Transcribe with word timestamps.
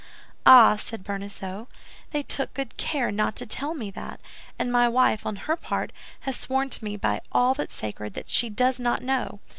"Ah!" 0.47 0.77
said 0.77 1.03
Bonacieux, 1.03 1.67
"they 2.09 2.23
took 2.23 2.55
good 2.55 2.75
care 2.75 3.11
not 3.11 3.35
to 3.35 3.45
tell 3.45 3.75
me 3.75 3.91
that; 3.91 4.19
and 4.57 4.71
my 4.71 4.89
wife, 4.89 5.27
on 5.27 5.35
her 5.35 5.55
part, 5.55 5.93
has 6.21 6.35
sworn 6.35 6.71
to 6.71 6.83
me 6.83 6.97
by 6.97 7.21
all 7.31 7.53
that's 7.53 7.75
sacred 7.75 8.15
that 8.15 8.27
she 8.27 8.49
does 8.49 8.79
not 8.79 9.03
know. 9.03 9.41